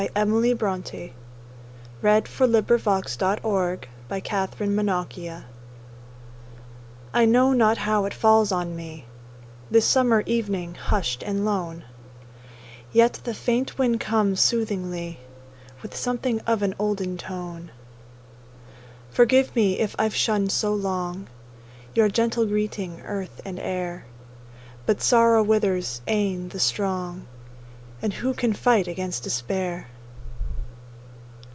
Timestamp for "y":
3.21-3.35